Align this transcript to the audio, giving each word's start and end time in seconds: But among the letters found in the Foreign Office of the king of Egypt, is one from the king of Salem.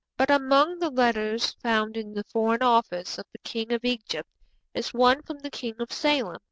But 0.17 0.31
among 0.31 0.79
the 0.79 0.89
letters 0.89 1.51
found 1.61 1.95
in 1.95 2.15
the 2.15 2.23
Foreign 2.23 2.63
Office 2.63 3.19
of 3.19 3.25
the 3.31 3.37
king 3.47 3.71
of 3.71 3.85
Egypt, 3.85 4.31
is 4.73 4.95
one 4.95 5.21
from 5.21 5.37
the 5.37 5.51
king 5.51 5.75
of 5.77 5.91
Salem. 5.91 6.39